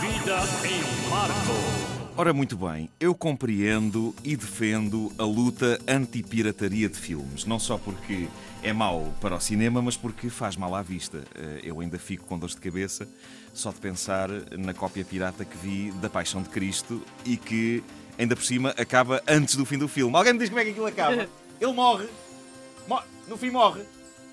Vida 0.00 0.38
em 0.66 1.08
Marco. 1.10 2.14
Ora, 2.16 2.32
muito 2.32 2.56
bem, 2.56 2.90
eu 3.00 3.14
compreendo 3.14 4.14
e 4.24 4.36
defendo 4.36 5.10
a 5.18 5.24
luta 5.24 5.78
anti-pirataria 5.88 6.88
de 6.88 6.98
filmes. 6.98 7.44
Não 7.44 7.58
só 7.58 7.78
porque 7.78 8.28
é 8.62 8.72
mau 8.72 9.12
para 9.20 9.36
o 9.36 9.40
cinema, 9.40 9.80
mas 9.80 9.96
porque 9.96 10.28
faz 10.28 10.56
mal 10.56 10.74
à 10.74 10.82
vista. 10.82 11.22
Eh, 11.34 11.60
Eu 11.64 11.80
ainda 11.80 11.98
fico 11.98 12.24
com 12.26 12.38
dores 12.38 12.54
de 12.54 12.60
cabeça 12.60 13.08
só 13.54 13.70
de 13.70 13.76
pensar 13.80 14.28
na 14.58 14.74
cópia 14.74 15.04
pirata 15.04 15.44
que 15.44 15.56
vi 15.56 15.90
da 15.92 16.08
Paixão 16.10 16.42
de 16.42 16.48
Cristo 16.50 17.02
e 17.24 17.36
que, 17.36 17.82
ainda 18.18 18.36
por 18.36 18.44
cima, 18.44 18.70
acaba 18.78 19.22
antes 19.26 19.56
do 19.56 19.64
fim 19.64 19.78
do 19.78 19.88
filme. 19.88 20.14
Alguém 20.16 20.32
me 20.34 20.38
diz 20.38 20.48
como 20.48 20.60
é 20.60 20.64
que 20.64 20.70
aquilo 20.70 20.86
acaba? 20.86 21.26
Ele 21.60 21.72
morre. 21.72 22.06
Mo- 22.86 23.02
No 23.28 23.36
fim 23.36 23.50
morre. 23.50 23.82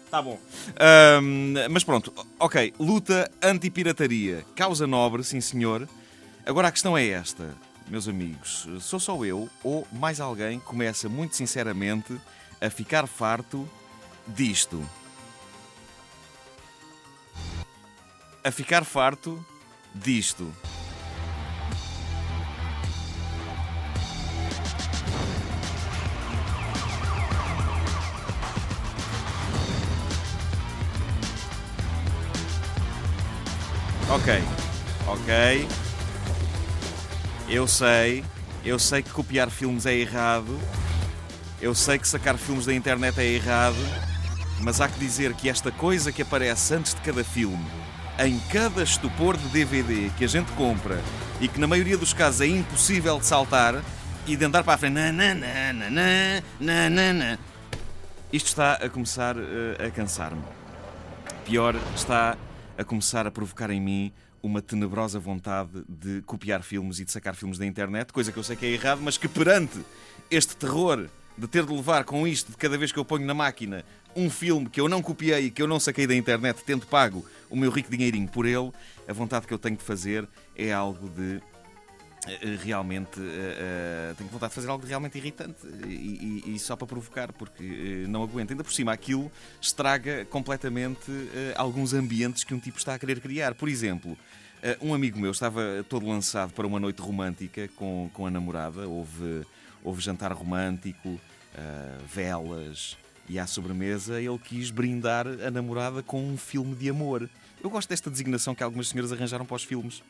Tá 0.10 0.22
bom. 0.22 0.40
Ahm, 0.80 1.54
mas 1.70 1.84
pronto, 1.84 2.14
ok. 2.40 2.74
Luta 2.80 3.30
anti-pirataria. 3.42 4.46
Causa 4.56 4.88
nobre, 4.88 5.24
sim 5.24 5.42
senhor. 5.42 5.88
Agora 6.46 6.70
a 6.70 6.72
questão 6.72 6.98
é 6.98 7.06
esta, 7.08 7.54
meus 7.88 8.08
amigos. 8.08 8.68
Sou 8.80 9.00
só 9.00 9.26
eu 9.26 9.50
ou 9.64 9.86
mais 9.92 10.22
alguém 10.22 10.60
começa 10.60 11.10
muito 11.10 11.36
sinceramente 11.36 12.18
a 12.62 12.70
ficar 12.70 13.06
farto 13.06 13.70
disto? 14.26 14.82
A 18.44 18.50
ficar 18.50 18.86
farto 18.86 19.46
disto. 19.94 20.54
Ok, 34.10 34.42
ok. 35.06 35.68
Eu 37.50 37.68
sei, 37.68 38.24
eu 38.64 38.80
sei 38.80 39.04
que 39.04 39.10
copiar 39.10 39.50
filmes 39.50 39.86
é 39.86 39.94
errado. 39.94 40.58
Eu 41.62 41.76
sei 41.76 42.00
que 42.00 42.08
sacar 42.08 42.38
filmes 42.38 42.66
da 42.66 42.74
internet 42.74 43.20
é 43.20 43.26
errado. 43.26 43.76
Mas 44.62 44.80
há 44.80 44.88
que 44.88 44.98
dizer 44.98 45.34
que 45.34 45.50
esta 45.50 45.72
coisa 45.74 46.14
que 46.14 46.22
aparece 46.22 46.74
antes 46.74 46.94
de 46.94 47.02
cada 47.02 47.22
filme, 47.22 47.66
em 48.18 48.40
cada 48.50 48.82
estupor 48.82 49.36
de 49.36 49.50
DVD 49.50 50.10
que 50.18 50.24
a 50.24 50.28
gente 50.28 50.54
compra 50.54 51.02
e 51.42 51.50
que 51.50 51.60
na 51.60 51.68
maioria 51.68 51.98
dos 51.98 52.14
casos 52.14 52.40
é 52.40 52.48
impossível 52.48 53.20
de 53.20 53.26
saltar 53.26 53.84
e 54.26 54.38
de 54.38 54.46
andar 54.46 54.64
para 54.64 54.76
a 54.76 54.78
frente. 54.78 54.94
Na, 54.94 55.12
na, 55.12 55.36
na, 55.36 55.74
na, 55.74 55.90
na, 55.90 56.42
na, 56.62 56.90
na, 56.90 57.14
na. 57.14 57.38
Isto 58.32 58.48
está 58.48 58.74
a 58.76 58.90
começar 58.90 59.36
eh, 59.38 59.86
a 59.86 59.92
cansar-me. 59.92 60.44
Pior, 61.44 61.76
está 61.94 62.38
a 62.78 62.84
começar 62.84 63.26
a 63.26 63.32
provocar 63.32 63.70
em 63.70 63.82
mim 63.82 64.14
uma 64.42 64.62
tenebrosa 64.62 65.20
vontade 65.20 65.84
de 65.90 66.22
copiar 66.22 66.62
filmes 66.62 67.00
e 67.00 67.06
de 67.06 67.12
sacar 67.12 67.36
filmes 67.36 67.58
da 67.58 67.66
internet, 67.66 68.14
coisa 68.14 68.32
que 68.32 68.38
eu 68.38 68.44
sei 68.44 68.56
que 68.56 68.66
é 68.66 68.70
errado, 68.70 69.02
mas 69.02 69.18
que 69.18 69.28
perante 69.28 69.80
este 70.30 70.56
terror 70.56 71.08
de 71.38 71.48
ter 71.48 71.66
de 71.66 71.74
levar 71.74 72.04
com 72.04 72.28
isto 72.28 72.52
de 72.52 72.58
cada 72.58 72.78
vez 72.78 72.92
que 72.92 72.98
eu 72.98 73.06
ponho 73.06 73.26
na 73.26 73.34
máquina 73.34 73.84
um 74.16 74.30
filme 74.30 74.68
que 74.68 74.82
eu 74.82 74.90
não 74.90 75.02
copiei 75.02 75.46
e 75.46 75.52
que 75.52 75.62
eu 75.62 75.68
não 75.68 75.80
saquei 75.80 76.08
da 76.08 76.16
internet, 76.16 76.64
tendo 76.66 76.88
pago 76.88 77.26
o 77.50 77.56
meu 77.56 77.70
rico 77.70 77.92
dinheirinho 77.92 78.28
por 78.28 78.46
ele, 78.46 78.72
a 79.08 79.14
vontade 79.14 79.46
que 79.46 79.54
eu 79.54 79.60
tenho 79.60 79.78
de 79.78 79.84
fazer 79.84 80.28
é 80.56 80.74
algo 80.74 81.08
de 81.10 81.40
realmente 82.64 83.20
eh, 83.20 83.58
eh, 84.12 84.14
tenho 84.18 84.30
vontade 84.30 84.52
de 84.52 84.56
fazer 84.56 84.70
algo 84.70 84.86
realmente 84.86 85.18
irritante 85.18 85.58
e, 85.86 86.44
e- 86.46 86.56
e 86.56 86.60
só 86.60 86.76
para 86.76 86.88
provocar, 86.88 87.32
porque 87.34 87.64
eh, 87.64 88.08
não 88.08 88.24
aguento. 88.24 88.52
Ainda 88.52 88.64
por 88.64 88.74
cima, 88.74 88.92
aquilo 88.92 89.32
estraga 89.62 90.26
completamente 90.26 91.12
eh, 91.34 91.54
alguns 91.56 91.94
ambientes 91.94 92.44
que 92.44 92.54
um 92.54 92.60
tipo 92.60 92.78
está 92.78 92.94
a 92.96 93.00
querer 93.00 93.20
criar. 93.20 93.56
Por 93.56 93.70
exemplo, 93.70 94.18
um 94.82 94.94
amigo 94.94 95.20
meu 95.20 95.32
estava 95.32 95.62
todo 95.88 96.08
lançado 96.08 96.52
para 96.54 96.66
uma 96.66 96.80
noite 96.80 97.02
romântica 97.02 97.68
com, 97.76 98.10
com 98.14 98.26
a 98.26 98.32
namorada, 98.32 98.88
houve, 98.88 99.46
houve 99.84 100.02
jantar 100.02 100.32
romântico, 100.34 101.20
velas. 102.14 102.98
E 103.30 103.38
à 103.38 103.46
sobremesa 103.46 104.22
ele 104.22 104.38
quis 104.40 104.72
brindar 104.72 105.28
a 105.28 105.52
namorada 105.52 106.02
com 106.02 106.24
um 106.24 106.38
filme 106.38 106.74
de 106.76 106.90
amor. 106.90 107.30
Eu 107.62 107.70
gosto 107.70 107.90
desta 107.90 108.10
designação 108.10 108.56
que 108.56 108.64
algumas 108.64 108.88
senhoras 108.88 109.12
arranjaram 109.12 109.46
para 109.46 109.56
os 109.56 109.64
filmes 109.64 110.02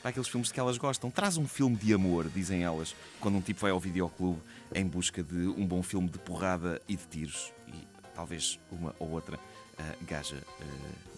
para 0.00 0.10
aqueles 0.10 0.28
filmes 0.28 0.52
que 0.52 0.60
elas 0.60 0.78
gostam. 0.78 1.10
Traz 1.10 1.36
um 1.36 1.46
filme 1.46 1.76
de 1.76 1.92
amor, 1.92 2.28
dizem 2.28 2.62
elas, 2.62 2.94
quando 3.20 3.36
um 3.36 3.40
tipo 3.40 3.60
vai 3.60 3.70
ao 3.70 3.80
videoclube 3.80 4.40
em 4.74 4.86
busca 4.86 5.22
de 5.22 5.48
um 5.48 5.66
bom 5.66 5.82
filme 5.82 6.08
de 6.08 6.18
porrada 6.18 6.80
e 6.88 6.96
de 6.96 7.06
tiros. 7.06 7.52
E 7.68 7.86
talvez 8.14 8.58
uma 8.70 8.94
ou 8.98 9.10
outra 9.10 9.38
ah, 9.78 9.94
gaja 10.02 10.42
ah, 10.60 10.64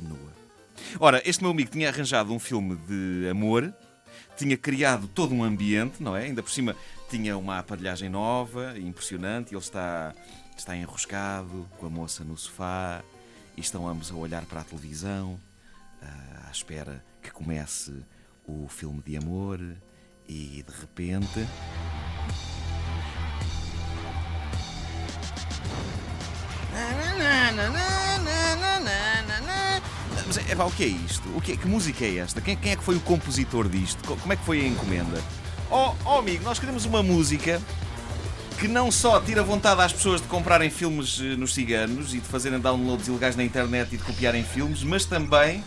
nua. 0.00 0.32
Ora, 1.00 1.22
este 1.24 1.42
meu 1.42 1.50
amigo 1.50 1.70
tinha 1.70 1.88
arranjado 1.88 2.32
um 2.32 2.38
filme 2.38 2.76
de 2.76 3.28
amor, 3.28 3.72
tinha 4.36 4.56
criado 4.56 5.08
todo 5.08 5.34
um 5.34 5.42
ambiente, 5.42 6.02
não 6.02 6.16
é? 6.16 6.24
Ainda 6.24 6.42
por 6.42 6.50
cima 6.50 6.76
tinha 7.10 7.36
uma 7.36 7.58
aparelhagem 7.58 8.08
nova, 8.08 8.78
impressionante, 8.78 9.54
ele 9.54 9.60
está, 9.60 10.14
está 10.56 10.76
enroscado 10.76 11.68
com 11.78 11.86
a 11.86 11.90
moça 11.90 12.22
no 12.24 12.36
sofá 12.36 13.02
e 13.56 13.60
estão 13.60 13.88
ambos 13.88 14.10
a 14.10 14.14
olhar 14.14 14.44
para 14.44 14.60
a 14.60 14.64
televisão, 14.64 15.38
ah, 16.02 16.46
à 16.48 16.50
espera 16.50 17.04
que 17.22 17.30
comece 17.30 17.92
o 18.48 18.66
filme 18.68 19.02
de 19.06 19.16
amor 19.16 19.60
e 20.28 20.64
de 20.66 20.72
repente. 20.80 21.46
Mas 30.26 30.36
é 30.48 30.54
pá, 30.54 30.64
o 30.64 30.70
que 30.70 30.84
é 30.84 30.86
isto? 30.86 31.28
O 31.36 31.40
que, 31.40 31.56
que 31.56 31.66
música 31.66 32.04
é 32.04 32.16
esta? 32.18 32.40
Quem, 32.40 32.56
quem 32.56 32.72
é 32.72 32.76
que 32.76 32.82
foi 32.84 32.96
o 32.96 33.00
compositor 33.00 33.68
disto? 33.68 34.06
Co- 34.06 34.16
Como 34.16 34.32
é 34.32 34.36
que 34.36 34.44
foi 34.44 34.60
a 34.60 34.66
encomenda? 34.66 35.22
Oh, 35.70 35.92
oh 36.04 36.18
amigo, 36.18 36.44
nós 36.44 36.58
queremos 36.58 36.84
uma 36.84 37.02
música 37.02 37.60
que 38.58 38.66
não 38.68 38.90
só 38.90 39.20
tira 39.20 39.42
vontade 39.42 39.80
às 39.80 39.92
pessoas 39.92 40.20
de 40.20 40.26
comprarem 40.26 40.68
filmes 40.70 41.20
eh, 41.20 41.36
nos 41.36 41.54
ciganos 41.54 42.12
e 42.12 42.18
de 42.18 42.26
fazerem 42.26 42.58
downloads 42.58 43.06
ilegais 43.06 43.36
na 43.36 43.44
internet 43.44 43.94
e 43.94 43.98
de 43.98 44.02
copiarem 44.02 44.42
filmes, 44.42 44.82
mas 44.82 45.04
também 45.04 45.62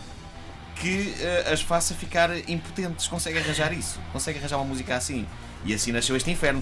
que 0.82 1.14
eh, 1.20 1.52
as 1.52 1.62
faça 1.62 1.94
ficar 1.94 2.36
impotentes. 2.50 3.06
Consegue 3.06 3.38
arranjar 3.38 3.72
isso? 3.72 4.00
Consegue 4.12 4.40
arranjar 4.40 4.56
uma 4.56 4.64
música 4.64 4.96
assim? 4.96 5.24
E 5.64 5.72
assim 5.72 5.92
nasceu 5.92 6.16
este 6.16 6.28
inferno. 6.28 6.60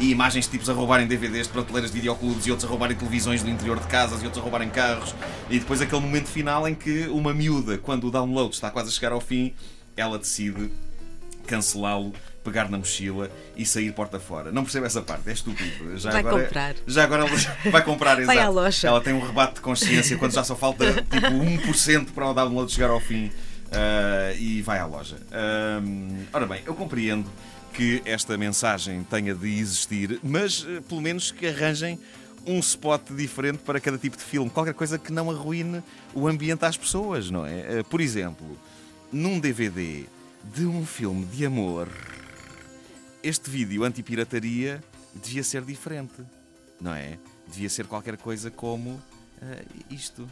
E 0.00 0.10
imagens 0.10 0.46
de 0.46 0.50
tipos 0.50 0.68
a 0.68 0.72
roubarem 0.72 1.06
DVDs 1.06 1.46
de 1.46 1.52
prateleiras 1.52 1.92
de 1.92 1.98
videoclubes 1.98 2.44
e 2.46 2.50
outros 2.50 2.68
a 2.68 2.70
roubarem 2.70 2.96
televisões 2.96 3.44
do 3.44 3.48
interior 3.48 3.78
de 3.78 3.86
casas 3.86 4.20
e 4.22 4.24
outros 4.24 4.38
a 4.38 4.42
roubarem 4.42 4.68
carros. 4.68 5.14
E 5.48 5.60
depois 5.60 5.80
aquele 5.80 6.00
momento 6.00 6.26
final 6.26 6.66
em 6.66 6.74
que 6.74 7.06
uma 7.06 7.32
miúda, 7.32 7.78
quando 7.78 8.08
o 8.08 8.10
download 8.10 8.52
está 8.52 8.72
quase 8.72 8.88
a 8.88 8.92
chegar 8.92 9.12
ao 9.12 9.20
fim, 9.20 9.54
ela 9.96 10.18
decide 10.18 10.68
cancelá-lo, 11.46 12.12
pegar 12.46 12.70
na 12.70 12.78
mochila 12.78 13.30
e 13.56 13.66
sair 13.66 13.92
porta 13.92 14.18
fora. 14.20 14.52
Não 14.52 14.62
percebo 14.62 14.86
essa 14.86 15.02
parte, 15.02 15.28
é 15.28 15.32
estúpido. 15.32 15.98
Já 15.98 16.10
Vai 16.12 16.20
agora, 16.20 16.44
comprar. 16.44 16.74
Já 16.86 17.04
agora 17.04 17.26
ela 17.26 17.36
vai 17.70 17.84
comprar, 17.84 18.14
Vai 18.14 18.36
exato. 18.36 18.40
à 18.40 18.48
loja. 18.48 18.88
Ela 18.88 19.00
tem 19.00 19.12
um 19.12 19.20
rebate 19.26 19.54
de 19.56 19.60
consciência 19.60 20.16
quando 20.16 20.32
já 20.32 20.44
só 20.44 20.54
falta 20.54 20.92
tipo 20.94 21.26
1% 21.26 22.12
para 22.12 22.30
o 22.30 22.32
download 22.34 22.72
chegar 22.72 22.90
ao 22.90 23.00
fim 23.00 23.30
ah, 23.72 24.32
e 24.38 24.62
vai 24.62 24.78
à 24.78 24.86
loja. 24.86 25.16
Ahm, 25.32 26.24
ora 26.32 26.46
bem, 26.46 26.62
eu 26.64 26.74
compreendo 26.74 27.30
que 27.72 28.00
esta 28.04 28.38
mensagem 28.38 29.02
tenha 29.04 29.34
de 29.34 29.58
existir, 29.58 30.18
mas 30.22 30.64
eh, 30.66 30.80
pelo 30.88 31.00
menos 31.02 31.30
que 31.30 31.46
arranjem 31.46 31.98
um 32.46 32.58
spot 32.58 33.02
diferente 33.10 33.58
para 33.58 33.78
cada 33.80 33.98
tipo 33.98 34.16
de 34.16 34.22
filme, 34.22 34.48
qualquer 34.48 34.72
coisa 34.72 34.98
que 34.98 35.12
não 35.12 35.30
arruine 35.30 35.82
o 36.14 36.26
ambiente 36.26 36.64
às 36.64 36.76
pessoas, 36.76 37.28
não 37.30 37.44
é? 37.44 37.80
Eh, 37.80 37.82
Por 37.90 38.00
exemplo, 38.00 38.56
num 39.12 39.38
DVD 39.38 40.04
de 40.54 40.64
um 40.64 40.86
filme 40.86 41.26
de 41.26 41.44
amor, 41.44 41.88
este 43.26 43.50
vídeo 43.50 43.82
anti-pirataria 43.82 44.80
devia 45.12 45.42
ser 45.42 45.62
diferente, 45.62 46.24
não 46.80 46.94
é? 46.94 47.18
Devia 47.48 47.68
ser 47.68 47.86
qualquer 47.86 48.16
coisa 48.16 48.52
como 48.52 49.02
eh, 49.42 49.64
isto. 49.90 50.30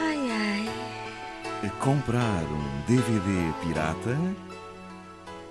Ai 0.00 0.30
ai. 0.32 1.70
Comprar 1.78 2.42
um 2.42 2.80
DVD 2.88 3.52
pirata 3.62 4.18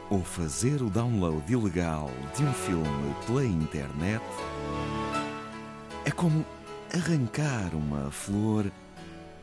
ou 0.10 0.22
fazer 0.22 0.82
o 0.82 0.90
download 0.90 1.50
ilegal 1.50 2.12
de 2.36 2.44
um 2.44 2.54
filme 2.54 3.16
pela 3.26 3.46
internet 3.46 4.24
é 6.04 6.12
como 6.12 6.46
arrancar 6.94 7.74
uma 7.74 8.12
flor 8.12 8.70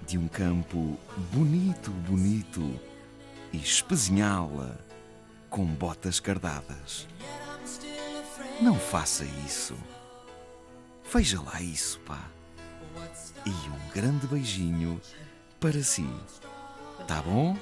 de 0.06 0.17
um 0.17 0.29
campo 0.29 0.97
bonito, 1.32 1.91
bonito 1.91 2.79
e 3.53 3.56
espezinhá-la 3.56 4.76
com 5.50 5.64
botas 5.67 6.20
cardadas. 6.20 7.08
Não 8.61 8.79
faça 8.79 9.25
isso. 9.44 9.76
Veja 11.12 11.41
lá 11.41 11.61
isso, 11.61 11.99
pá. 12.00 12.31
E 13.44 13.50
um 13.50 13.91
grande 13.93 14.26
beijinho 14.29 15.00
para 15.58 15.82
si. 15.82 16.08
Tá 17.08 17.20
bom? 17.23 17.56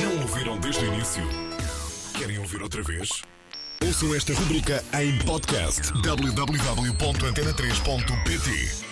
Não 0.00 0.22
ouviram 0.22 0.58
desde 0.58 0.84
o 0.86 0.94
início? 0.94 1.22
Querem 2.16 2.38
ouvir 2.38 2.62
outra 2.62 2.82
vez? 2.82 3.22
Ouçam 3.92 4.14
esta 4.14 4.32
rubrica 4.32 4.82
em 4.94 5.18
podcast 5.18 5.92
www.antena3.pt 6.00 8.91